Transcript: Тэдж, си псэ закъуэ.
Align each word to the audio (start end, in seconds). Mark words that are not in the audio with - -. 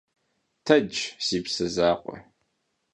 Тэдж, 0.65 0.93
си 1.25 1.37
псэ 1.43 1.65
закъуэ. 1.75 2.17